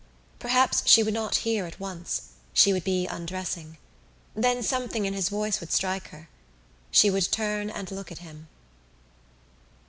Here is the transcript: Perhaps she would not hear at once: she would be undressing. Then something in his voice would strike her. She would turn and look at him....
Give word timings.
Perhaps 0.39 0.81
she 0.87 1.03
would 1.03 1.13
not 1.13 1.35
hear 1.45 1.67
at 1.67 1.79
once: 1.79 2.23
she 2.53 2.73
would 2.73 2.83
be 2.83 3.05
undressing. 3.05 3.77
Then 4.33 4.63
something 4.63 5.05
in 5.05 5.13
his 5.13 5.29
voice 5.29 5.59
would 5.59 5.71
strike 5.71 6.07
her. 6.07 6.27
She 6.89 7.11
would 7.11 7.31
turn 7.31 7.69
and 7.69 7.91
look 7.91 8.11
at 8.11 8.17
him.... 8.17 8.47